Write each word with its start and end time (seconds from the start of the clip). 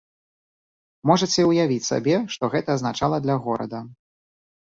Можаце 1.09 1.41
ўявіць 1.51 1.85
сабе, 1.91 2.15
што 2.35 2.43
гэта 2.55 2.69
азначала 2.77 3.17
для 3.27 3.35
горада. 3.49 3.79